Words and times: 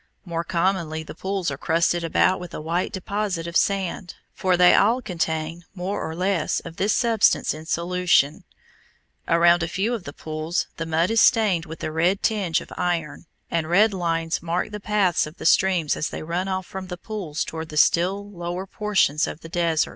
More 0.25 0.43
commonly 0.43 1.03
the 1.03 1.13
pools 1.13 1.51
are 1.51 1.59
crusted 1.59 2.03
about 2.03 2.39
with 2.39 2.55
a 2.55 2.59
white 2.59 2.91
deposit 2.91 3.45
of 3.45 3.55
salt, 3.55 4.15
for 4.33 4.57
they 4.57 4.73
all 4.73 4.99
contain 4.99 5.63
more 5.75 6.01
or 6.01 6.15
less 6.15 6.59
of 6.61 6.77
this 6.77 6.95
substance 6.95 7.53
in 7.53 7.67
solution. 7.67 8.43
Around 9.27 9.61
a 9.61 9.67
few 9.67 9.93
of 9.93 10.05
the 10.05 10.11
pools 10.11 10.65
the 10.77 10.87
mud 10.87 11.11
is 11.11 11.21
stained 11.21 11.67
with 11.67 11.81
the 11.81 11.91
red 11.91 12.23
tinge 12.23 12.61
of 12.61 12.73
iron, 12.77 13.27
and 13.51 13.69
red 13.69 13.93
lines 13.93 14.41
mark 14.41 14.71
the 14.71 14.79
paths 14.79 15.27
of 15.27 15.37
the 15.37 15.45
streams 15.45 15.95
as 15.95 16.09
they 16.09 16.23
run 16.23 16.47
off 16.47 16.65
from 16.65 16.87
the 16.87 16.97
pools 16.97 17.43
toward 17.45 17.69
the 17.69 17.77
still 17.77 18.27
lower 18.27 18.65
portions 18.65 19.27
of 19.27 19.41
the 19.41 19.49
desert. 19.49 19.89